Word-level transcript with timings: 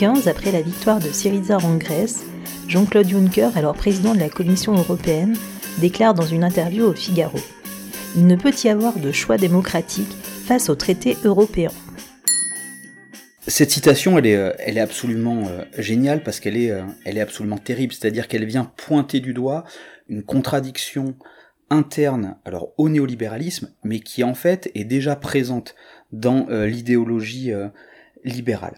2015, 0.00 0.28
après 0.28 0.52
la 0.52 0.62
victoire 0.62 1.00
de 1.00 1.08
Syriza 1.08 1.58
en 1.58 1.76
Grèce, 1.76 2.22
Jean-Claude 2.68 3.08
Juncker, 3.08 3.50
alors 3.56 3.74
président 3.74 4.14
de 4.14 4.20
la 4.20 4.28
Commission 4.28 4.74
européenne, 4.74 5.36
déclare 5.78 6.14
dans 6.14 6.26
une 6.26 6.44
interview 6.44 6.84
au 6.84 6.92
Figaro 6.92 7.38
Il 8.14 8.28
ne 8.28 8.36
peut 8.36 8.52
y 8.62 8.68
avoir 8.68 9.00
de 9.00 9.10
choix 9.10 9.38
démocratique 9.38 10.10
face 10.46 10.68
au 10.68 10.76
traité 10.76 11.16
européen. 11.24 11.70
Cette 13.48 13.72
citation, 13.72 14.16
elle 14.18 14.26
est, 14.26 14.36
euh, 14.36 14.82
absolument 14.82 15.48
euh, 15.48 15.64
géniale 15.78 16.22
parce 16.22 16.38
qu'elle 16.38 16.56
est, 16.56 16.70
euh, 16.70 16.82
est 17.04 17.20
absolument 17.20 17.58
terrible. 17.58 17.92
C'est-à-dire 17.92 18.28
qu'elle 18.28 18.44
vient 18.44 18.70
pointer 18.76 19.18
du 19.18 19.34
doigt 19.34 19.64
une 20.08 20.22
contradiction 20.22 21.16
interne, 21.70 22.36
alors 22.44 22.72
au 22.78 22.88
néolibéralisme, 22.88 23.72
mais 23.82 23.98
qui 23.98 24.22
en 24.22 24.34
fait 24.34 24.70
est 24.76 24.84
déjà 24.84 25.16
présente 25.16 25.74
dans 26.12 26.46
l'idéologie 26.48 27.52
libérale. 28.24 28.74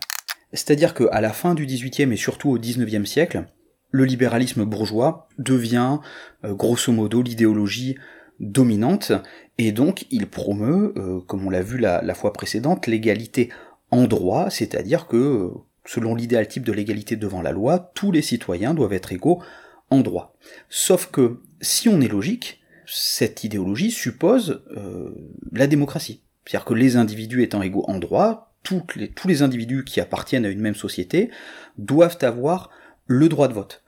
C'est-à-dire 0.52 0.94
qu'à 0.94 1.20
la 1.20 1.32
fin 1.32 1.54
du 1.54 1.66
XVIIIe 1.66 2.12
et 2.12 2.16
surtout 2.16 2.50
au 2.50 2.58
XIXe 2.58 3.08
siècle, 3.08 3.44
le 3.90 4.04
libéralisme 4.04 4.64
bourgeois 4.64 5.28
devient 5.38 5.98
grosso 6.44 6.92
modo 6.92 7.22
l'idéologie 7.22 7.96
dominante, 8.38 9.12
et 9.58 9.72
donc 9.72 10.06
il 10.10 10.26
promeut, 10.28 10.94
comme 11.26 11.46
on 11.46 11.50
l'a 11.50 11.62
vu 11.62 11.76
la, 11.76 12.00
la 12.02 12.14
fois 12.14 12.32
précédente, 12.32 12.86
l'égalité 12.86 13.50
en 13.90 14.06
droit, 14.06 14.50
c'est-à-dire 14.50 15.06
que, 15.06 15.50
selon 15.84 16.14
l'idéal 16.14 16.46
type 16.48 16.64
de 16.64 16.72
l'égalité 16.72 17.16
devant 17.16 17.42
la 17.42 17.52
loi, 17.52 17.90
tous 17.94 18.12
les 18.12 18.22
citoyens 18.22 18.74
doivent 18.74 18.92
être 18.92 19.12
égaux 19.12 19.42
en 19.90 20.00
droit. 20.00 20.36
Sauf 20.68 21.10
que, 21.10 21.40
si 21.60 21.88
on 21.88 22.00
est 22.00 22.08
logique, 22.08 22.60
cette 22.86 23.44
idéologie 23.44 23.90
suppose 23.90 24.62
euh, 24.76 25.14
la 25.52 25.66
démocratie. 25.66 26.22
C'est-à-dire 26.44 26.64
que 26.64 26.74
les 26.74 26.96
individus 26.96 27.42
étant 27.42 27.62
égaux 27.62 27.84
en 27.88 27.98
droit, 27.98 28.49
tous 28.62 29.26
les 29.26 29.42
individus 29.42 29.84
qui 29.84 30.00
appartiennent 30.00 30.44
à 30.44 30.48
une 30.48 30.60
même 30.60 30.74
société 30.74 31.30
doivent 31.78 32.18
avoir 32.22 32.70
le 33.10 33.28
droit 33.28 33.48
de 33.48 33.54
vote. 33.54 33.82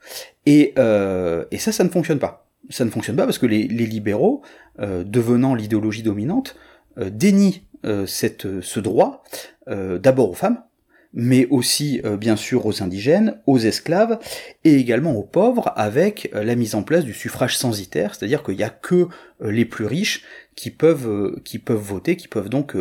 Et, 0.45 0.73
euh, 0.77 1.45
ça, 1.57 1.71
ça 1.71 1.85
ne 1.85 1.89
fonctionne 1.89 2.19
pas. 2.19 2.45
Ça 2.69 2.83
ne 2.83 2.89
fonctionne 2.89 3.15
pas 3.15 3.23
parce 3.23 3.37
que 3.37 3.45
les, 3.45 3.67
libéraux, 3.67 4.41
euh, 4.79 5.03
devenant 5.05 5.55
l'idéologie 5.55 6.03
dominante, 6.03 6.55
euh, 6.97 7.09
dénient 7.09 7.63
ce 7.85 8.79
droit 8.79 9.25
d'abord 9.67 10.29
aux 10.29 10.35
femmes, 10.35 10.63
mais 11.11 11.47
aussi 11.47 12.01
bien 12.17 12.37
sûr 12.37 12.65
aux 12.65 12.81
indigènes, 12.81 13.41
aux 13.45 13.59
esclaves 13.59 14.19
et 14.63 14.75
également 14.75 15.17
aux 15.17 15.23
pauvres 15.23 15.73
avec 15.75 16.29
la 16.31 16.55
mise 16.55 16.75
en 16.75 16.83
place 16.83 17.03
du 17.03 17.13
suffrage 17.13 17.57
censitaire, 17.57 18.15
c'est-à-dire 18.15 18.41
qu'il 18.41 18.55
n'y 18.55 18.63
a 18.63 18.69
que 18.69 19.09
les 19.41 19.65
plus 19.65 19.85
riches 19.85 20.23
qui 20.55 20.71
peuvent 20.71 21.35
voter, 21.71 22.15
qui 22.15 22.29
peuvent 22.29 22.47
donc 22.47 22.77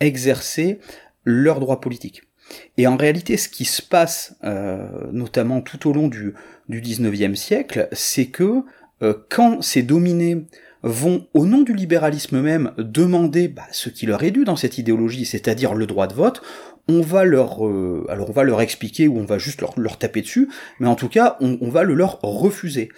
exercer 0.00 0.78
leurs 1.26 1.60
droits 1.60 1.82
politiques. 1.82 2.22
Et 2.78 2.86
en 2.86 2.96
réalité, 2.96 3.36
ce 3.36 3.50
qui 3.50 3.64
se 3.64 3.82
passe, 3.82 4.36
notamment 5.12 5.60
tout 5.60 5.90
au 5.90 5.92
long 5.92 6.06
du, 6.06 6.32
du 6.68 6.80
19e 6.80 7.34
siècle, 7.34 7.88
c'est 7.90 8.26
que 8.26 8.62
quand 9.28 9.62
ces 9.62 9.82
dominés 9.82 10.46
vont, 10.82 11.26
au 11.34 11.46
nom 11.46 11.62
du 11.62 11.74
libéralisme 11.74 12.40
même, 12.40 12.72
demander 12.78 13.48
bah, 13.48 13.66
ce 13.72 13.88
qui 13.88 14.06
leur 14.06 14.22
est 14.22 14.30
dû 14.30 14.44
dans 14.44 14.56
cette 14.56 14.78
idéologie, 14.78 15.24
c'est-à-dire 15.24 15.74
le 15.74 15.86
droit 15.86 16.06
de 16.06 16.14
vote, 16.14 16.42
on 16.88 17.00
va 17.00 17.24
leur, 17.24 17.66
euh, 17.66 18.06
alors 18.08 18.30
on 18.30 18.32
va 18.32 18.44
leur 18.44 18.60
expliquer 18.60 19.08
ou 19.08 19.18
on 19.18 19.24
va 19.24 19.38
juste 19.38 19.60
leur, 19.60 19.98
taper 19.98 20.22
dessus, 20.22 20.48
mais 20.78 20.86
en 20.86 20.94
tout 20.94 21.08
cas, 21.08 21.36
on, 21.40 21.68
va 21.68 21.82
le 21.82 21.94
leur 21.94 22.20
refuser. 22.22 22.90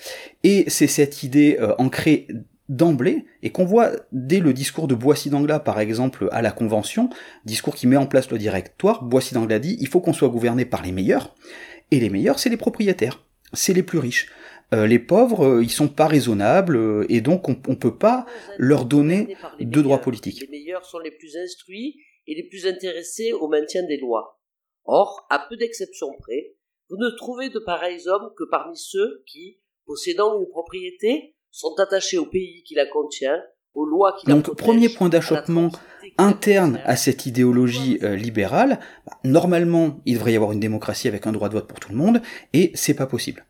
Et 0.44 0.64
c'est 0.68 0.86
cette 0.86 1.22
idée 1.22 1.56
euh, 1.60 1.74
ancrée 1.78 2.28
d'emblée, 2.68 3.24
et 3.42 3.50
qu'on 3.50 3.64
voit 3.64 3.92
dès 4.12 4.40
le 4.40 4.52
discours 4.52 4.88
de 4.88 4.94
Boissy 4.94 5.30
d'Anglas, 5.30 5.60
par 5.60 5.80
exemple, 5.80 6.28
à 6.32 6.42
la 6.42 6.50
Convention, 6.50 7.10
discours 7.44 7.74
qui 7.74 7.86
met 7.86 7.96
en 7.96 8.06
place 8.06 8.30
le 8.30 8.38
directoire, 8.38 9.02
Boissy 9.02 9.34
d'Anglas 9.34 9.58
dit, 9.58 9.76
il 9.80 9.88
faut 9.88 10.00
qu'on 10.00 10.12
soit 10.12 10.28
gouverné 10.28 10.64
par 10.64 10.82
les 10.82 10.92
meilleurs, 10.92 11.34
et 11.90 12.00
les 12.00 12.10
meilleurs, 12.10 12.38
c'est 12.38 12.50
les 12.50 12.56
propriétaires, 12.56 13.24
c'est 13.52 13.72
les 13.72 13.82
plus 13.82 13.98
riches. 13.98 14.28
Euh, 14.74 14.86
les 14.86 14.98
pauvres, 14.98 15.46
euh, 15.46 15.62
ils 15.62 15.70
sont 15.70 15.88
pas 15.88 16.06
raisonnables 16.06 16.76
euh, 16.76 17.06
et 17.08 17.22
donc 17.22 17.48
on, 17.48 17.52
ne 17.52 17.74
peut 17.74 17.96
pas 17.96 18.26
leur 18.58 18.84
donner 18.84 19.34
de 19.58 19.80
droits 19.80 20.00
politiques. 20.02 20.42
Les 20.42 20.48
meilleurs 20.48 20.84
sont 20.84 20.98
les 20.98 21.10
plus 21.10 21.38
instruits 21.38 21.96
et 22.26 22.34
les 22.34 22.46
plus 22.48 22.66
intéressés 22.66 23.32
au 23.32 23.48
maintien 23.48 23.82
des 23.84 23.96
lois. 23.96 24.38
Or, 24.84 25.26
à 25.30 25.46
peu 25.48 25.56
d'exceptions 25.56 26.12
près, 26.18 26.54
vous 26.90 26.98
ne 26.98 27.08
trouvez 27.16 27.48
de 27.48 27.58
pareils 27.58 28.08
hommes 28.08 28.30
que 28.36 28.44
parmi 28.50 28.76
ceux 28.76 29.22
qui, 29.26 29.58
possédant 29.86 30.38
une 30.38 30.48
propriété, 30.48 31.34
sont 31.50 31.74
attachés 31.78 32.18
au 32.18 32.26
pays 32.26 32.62
qui 32.64 32.74
la 32.74 32.86
contient, 32.86 33.42
aux 33.74 33.84
lois 33.84 34.16
qui 34.18 34.26
Donc, 34.26 34.48
la 34.48 34.54
premier 34.54 34.88
point 34.88 35.08
d'achoppement 35.08 35.70
interne 36.16 36.80
à 36.84 36.96
cette 36.96 37.26
idéologie 37.26 37.98
libérale, 38.02 38.80
bah, 39.06 39.18
normalement, 39.24 40.00
il 40.04 40.14
devrait 40.14 40.32
y 40.32 40.36
avoir 40.36 40.52
une 40.52 40.60
démocratie 40.60 41.08
avec 41.08 41.26
un 41.26 41.32
droit 41.32 41.48
de 41.48 41.54
vote 41.54 41.68
pour 41.68 41.80
tout 41.80 41.90
le 41.90 41.96
monde, 41.96 42.22
et 42.52 42.72
c'est 42.74 42.94
pas 42.94 43.06
possible. 43.06 43.46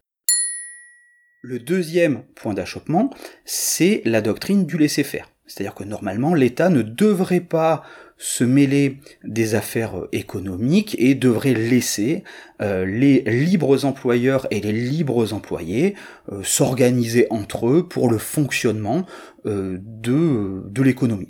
Le 1.41 1.61
deuxième 1.61 2.25
point 2.35 2.53
d'achoppement, 2.53 3.11
c'est 3.45 4.03
la 4.05 4.21
doctrine 4.21 4.67
du 4.67 4.77
laisser-faire. 4.77 5.31
C'est-à-dire 5.49 5.75
que 5.75 5.85
normalement, 5.85 6.35
l'État 6.35 6.69
ne 6.69 6.83
devrait 6.83 7.41
pas 7.41 7.83
se 8.19 8.43
mêler 8.43 8.99
des 9.25 9.55
affaires 9.55 9.95
économiques 10.11 10.97
et 10.99 11.15
devrait 11.15 11.55
laisser 11.55 12.25
euh, 12.61 12.85
les 12.85 13.21
libres 13.21 13.85
employeurs 13.85 14.47
et 14.51 14.61
les 14.61 14.73
libres 14.73 15.33
employés 15.33 15.95
euh, 16.33 16.43
s'organiser 16.43 17.29
entre 17.31 17.69
eux 17.69 17.89
pour 17.89 18.11
le 18.11 18.19
fonctionnement 18.19 19.07
euh, 19.47 19.79
de, 19.81 20.63
de 20.69 20.83
l'économie. 20.83 21.29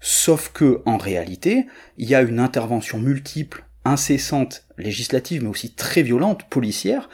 Sauf 0.00 0.50
que 0.52 0.80
en 0.86 0.96
réalité, 0.96 1.66
il 1.98 2.08
y 2.08 2.14
a 2.14 2.22
une 2.22 2.40
intervention 2.40 2.98
multiple 2.98 3.66
incessante 3.84 4.64
législative 4.78 5.42
mais 5.42 5.50
aussi 5.50 5.74
très 5.74 6.02
violente, 6.02 6.44
policière 6.48 7.08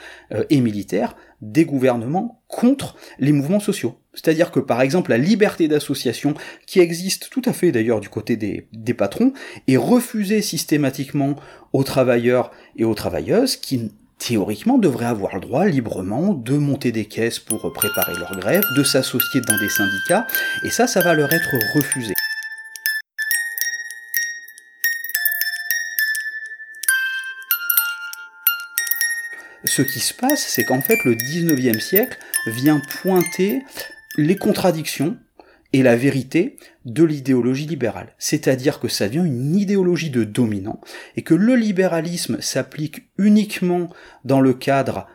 et 0.51 0.61
militaire, 0.61 1.17
des 1.41 1.65
gouvernements 1.65 2.43
contre 2.49 2.97
les 3.19 3.33
mouvements 3.33 3.61
sociaux. 3.61 3.99
C'est-à-dire 4.15 4.51
que 4.51 4.61
par 4.61 4.81
exemple 4.81 5.11
la 5.11 5.19
liberté 5.19 5.69
d'association, 5.69 6.35
qui 6.67 6.81
existe 6.81 7.29
tout 7.31 7.43
à 7.45 7.53
fait 7.53 7.73
d'ailleurs 7.73 8.01
du 8.01 8.09
côté 8.09 8.37
des, 8.37 8.95
patrons, 8.95 9.33
est 9.69 9.77
refusée 9.77 10.43
systématiquement 10.43 11.37
aux 11.73 11.85
travailleurs 11.85 12.51
et 12.77 12.85
aux 12.85 12.95
travailleuses 12.95 13.57
qui 13.57 13.93
théoriquement 14.19 14.79
devraient 14.79 15.07
avoir 15.07 15.35
le 15.35 15.43
droit 15.43 15.67
librement 15.67 16.33
de 16.33 16.57
monter 16.57 16.91
des 16.91 17.05
caisses 17.05 17.39
pour 17.39 17.71
préparer 17.73 18.15
leur 18.19 18.35
grève, 18.39 18.65
de 18.75 18.83
s'associer 18.83 19.43
dans 19.43 19.59
des 19.59 19.69
syndicats, 19.69 20.27
et 20.65 20.71
ça, 20.71 20.87
ça 20.87 21.03
va 21.03 21.13
leur 21.13 21.31
être 21.31 21.55
refusé. 21.75 22.15
Ce 29.65 29.83
qui 29.83 30.01
se 30.01 30.15
passe, 30.15 30.47
c'est 30.47 30.65
qu'en 30.65 30.81
fait 30.81 31.05
le 31.05 31.15
19e 31.15 31.81
siècle 31.81 32.19
vient 32.47 32.81
pointer 33.03 33.63
les 34.17 34.37
contradictions 34.37 35.17
et 35.73 35.83
la 35.83 35.97
vérité 35.97 36.57
de 36.85 37.05
l'idéologie 37.05 37.67
libérale. 37.67 38.15
C'est-à-dire 38.19 38.81
que 38.81 38.89
ça 38.89 39.09
devient 39.09 39.27
une 39.27 39.57
idéologie 39.57 40.11
de 40.11 40.25
dominant, 40.25 40.81
et 41.17 41.23
que 41.23 41.35
le 41.35 41.55
libéralisme 41.57 42.41
s'applique 42.41 43.09
uniquement 43.19 43.91
dans 44.25 44.41
le 44.41 44.55
cadre 44.55 45.07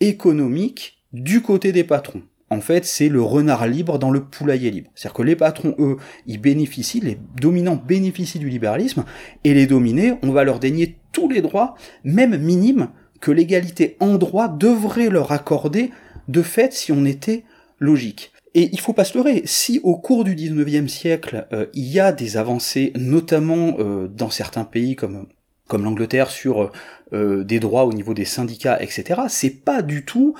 économique 0.00 1.02
du 1.12 1.40
côté 1.40 1.72
des 1.72 1.84
patrons. 1.84 2.22
En 2.50 2.60
fait, 2.60 2.84
c'est 2.84 3.08
le 3.08 3.22
renard 3.22 3.66
libre 3.66 3.98
dans 3.98 4.10
le 4.10 4.22
poulailler 4.22 4.70
libre. 4.70 4.90
C'est-à-dire 4.94 5.16
que 5.16 5.22
les 5.22 5.36
patrons, 5.36 5.74
eux, 5.78 5.96
ils 6.26 6.40
bénéficient, 6.40 7.00
les 7.00 7.18
dominants 7.40 7.74
bénéficient 7.74 8.38
du 8.38 8.50
libéralisme, 8.50 9.04
et 9.42 9.54
les 9.54 9.66
dominés, 9.66 10.14
on 10.22 10.30
va 10.30 10.44
leur 10.44 10.60
dénier 10.60 10.98
tous 11.10 11.28
les 11.28 11.40
droits, 11.40 11.74
même 12.04 12.36
minimes, 12.36 12.90
que 13.20 13.30
l'égalité 13.30 13.96
en 14.00 14.16
droit 14.16 14.48
devrait 14.48 15.08
leur 15.08 15.32
accorder 15.32 15.90
de 16.28 16.42
fait 16.42 16.72
si 16.72 16.92
on 16.92 17.04
était 17.04 17.44
logique. 17.78 18.32
Et 18.54 18.70
il 18.72 18.78
faut 18.78 18.92
pas 18.92 19.04
se 19.04 19.18
leurrer, 19.18 19.42
si 19.46 19.80
au 19.82 19.96
cours 19.96 20.22
du 20.22 20.36
19e 20.36 20.86
siècle, 20.86 21.46
euh, 21.52 21.66
il 21.74 21.86
y 21.86 21.98
a 21.98 22.12
des 22.12 22.36
avancées, 22.36 22.92
notamment 22.94 23.76
euh, 23.80 24.06
dans 24.06 24.30
certains 24.30 24.64
pays 24.64 24.94
comme 24.94 25.26
l'Angleterre 25.72 26.30
sur 26.30 26.70
euh, 27.12 27.42
des 27.42 27.58
droits 27.58 27.84
au 27.84 27.92
niveau 27.92 28.14
des 28.14 28.24
syndicats, 28.24 28.80
etc. 28.80 29.22
C'est 29.28 29.64
pas 29.64 29.82
du 29.82 30.04
tout 30.04 30.36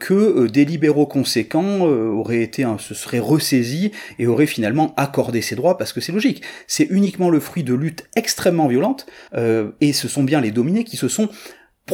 que 0.00 0.48
des 0.48 0.64
libéraux 0.64 1.06
conséquents 1.06 1.82
auraient 1.82 2.42
été, 2.42 2.66
se 2.78 2.94
seraient 2.94 3.20
ressaisis 3.20 3.92
et 4.18 4.26
auraient 4.26 4.46
finalement 4.46 4.92
accordé 4.96 5.40
ces 5.40 5.54
droits 5.54 5.78
parce 5.78 5.92
que 5.92 6.00
c'est 6.00 6.10
logique. 6.10 6.42
C'est 6.66 6.88
uniquement 6.90 7.30
le 7.30 7.38
fruit 7.38 7.62
de 7.62 7.74
luttes 7.74 8.08
extrêmement 8.16 8.66
violentes 8.66 9.06
et 9.34 9.92
ce 9.92 10.08
sont 10.08 10.24
bien 10.24 10.40
les 10.40 10.50
dominés 10.50 10.84
qui 10.84 10.96
se 10.96 11.08
sont 11.08 11.28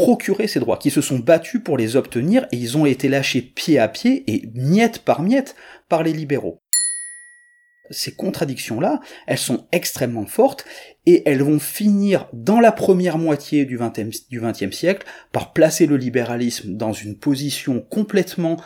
procurer 0.02 0.46
ces 0.46 0.60
droits, 0.60 0.78
qui 0.78 0.90
se 0.90 1.00
sont 1.00 1.18
battus 1.18 1.60
pour 1.62 1.76
les 1.76 1.96
obtenir 1.96 2.46
et 2.52 2.56
ils 2.56 2.76
ont 2.76 2.86
été 2.86 3.08
lâchés 3.08 3.42
pied 3.42 3.78
à 3.78 3.88
pied 3.88 4.24
et 4.26 4.48
miette 4.54 5.00
par 5.00 5.22
miette 5.22 5.56
par 5.88 6.02
les 6.02 6.12
libéraux. 6.12 6.60
Ces 7.90 8.12
contradictions-là, 8.12 9.00
elles 9.26 9.38
sont 9.38 9.66
extrêmement 9.72 10.26
fortes 10.26 10.64
et 11.06 11.22
elles 11.26 11.42
vont 11.42 11.58
finir 11.58 12.28
dans 12.32 12.60
la 12.60 12.70
première 12.70 13.18
moitié 13.18 13.64
du 13.64 13.78
XXe 13.78 14.76
siècle 14.76 15.06
par 15.32 15.52
placer 15.52 15.86
le 15.86 15.96
libéralisme 15.96 16.76
dans 16.76 16.92
une 16.92 17.16
position 17.16 17.80
complètement 17.80 18.58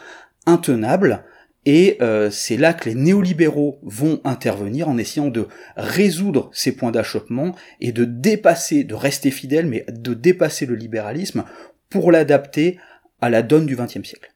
intenable 0.45 1.25
Et 1.65 1.97
euh, 2.01 2.31
c'est 2.31 2.57
là 2.57 2.75
que 2.75 2.89
les 2.89 2.95
néolibéraux 2.95 3.79
vont 3.83 4.21
intervenir 4.25 4.89
en 4.89 4.99
essayant 4.99 5.29
de 5.29 5.47
résoudre 5.77 6.51
ces 6.53 6.75
points 6.75 6.91
d'achoppement 6.91 7.55
et 7.81 7.93
de 7.93 8.05
dépasser, 8.05 8.83
de 8.83 8.95
rester 8.95 9.31
fidèle, 9.31 9.67
mais 9.67 9.85
de 9.89 10.15
dépasser 10.15 10.67
le 10.67 10.75
libéralisme 10.75 11.45
pour 11.89 12.11
l'adapter 12.11 12.79
à 13.21 13.31
la 13.31 13.43
donne 13.43 13.67
du 13.67 13.77
XXe 13.77 14.03
siècle. 14.03 14.32